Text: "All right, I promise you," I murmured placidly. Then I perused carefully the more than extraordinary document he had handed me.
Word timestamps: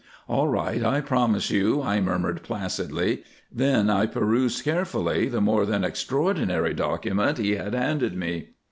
"All 0.27 0.47
right, 0.47 0.83
I 0.83 0.99
promise 0.99 1.51
you," 1.51 1.83
I 1.83 2.01
murmured 2.01 2.41
placidly. 2.41 3.21
Then 3.51 3.87
I 3.87 4.07
perused 4.07 4.63
carefully 4.63 5.29
the 5.29 5.41
more 5.41 5.63
than 5.63 5.83
extraordinary 5.83 6.73
document 6.73 7.37
he 7.37 7.57
had 7.57 7.75
handed 7.75 8.17
me. 8.17 8.47